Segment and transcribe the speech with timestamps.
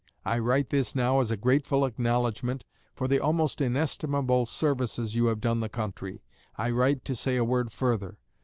[0.25, 2.65] I write this now as a grateful acknowledgment
[2.95, 6.23] for the almost inestimable services you have done the country.
[6.57, 8.17] I write to say a word further.